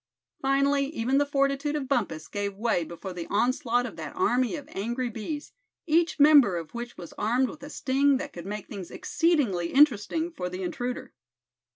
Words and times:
Finally 0.41 0.87
even 0.87 1.19
the 1.19 1.27
fortitude 1.27 1.75
of 1.75 1.87
Bumpus 1.87 2.27
gave 2.27 2.55
way 2.55 2.83
before 2.83 3.13
the 3.13 3.27
onslaught 3.27 3.85
of 3.85 3.97
that 3.97 4.15
army 4.15 4.55
of 4.55 4.67
angry 4.71 5.11
bees, 5.11 5.51
each 5.85 6.19
member 6.19 6.57
of 6.57 6.73
which 6.73 6.97
was 6.97 7.13
armed 7.19 7.47
with 7.47 7.61
a 7.61 7.69
sting 7.69 8.17
that 8.17 8.33
could 8.33 8.47
make 8.47 8.67
things 8.67 8.89
exceedingly 8.89 9.67
interesting 9.71 10.31
for 10.31 10.49
the 10.49 10.63
intruder. 10.63 11.13